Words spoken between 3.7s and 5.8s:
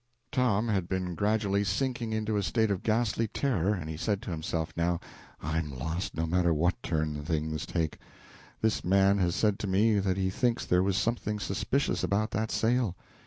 and he said to himself, now: "I'm